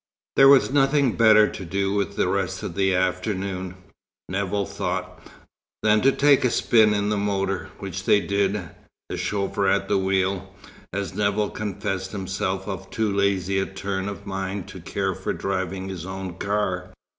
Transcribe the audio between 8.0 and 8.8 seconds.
they did,